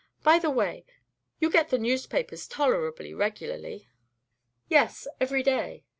[0.23, 0.83] By the way,
[1.39, 3.87] you get the newspapers tolerably regularly?"
[4.67, 5.83] "Yes, every day."